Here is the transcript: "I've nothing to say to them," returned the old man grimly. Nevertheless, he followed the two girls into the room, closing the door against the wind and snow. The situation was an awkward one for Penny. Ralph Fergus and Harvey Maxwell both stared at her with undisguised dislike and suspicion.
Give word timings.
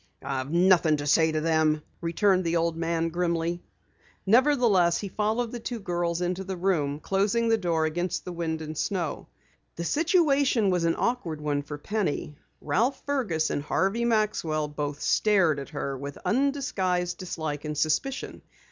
"I've 0.23 0.49
nothing 0.49 0.97
to 0.97 1.05
say 1.05 1.31
to 1.31 1.41
them," 1.41 1.83
returned 2.01 2.43
the 2.43 2.55
old 2.57 2.75
man 2.75 3.09
grimly. 3.09 3.61
Nevertheless, 4.25 4.97
he 4.97 5.09
followed 5.09 5.51
the 5.51 5.59
two 5.59 5.79
girls 5.79 6.21
into 6.21 6.43
the 6.43 6.57
room, 6.57 6.99
closing 6.99 7.49
the 7.49 7.57
door 7.59 7.85
against 7.85 8.25
the 8.25 8.31
wind 8.31 8.63
and 8.63 8.75
snow. 8.75 9.27
The 9.75 9.83
situation 9.83 10.71
was 10.71 10.85
an 10.85 10.95
awkward 10.97 11.39
one 11.39 11.61
for 11.61 11.77
Penny. 11.77 12.35
Ralph 12.61 13.03
Fergus 13.05 13.51
and 13.51 13.61
Harvey 13.61 14.03
Maxwell 14.05 14.67
both 14.67 14.99
stared 15.01 15.59
at 15.59 15.69
her 15.69 15.95
with 15.95 16.17
undisguised 16.25 17.19
dislike 17.19 17.63
and 17.63 17.77
suspicion. 17.77 18.41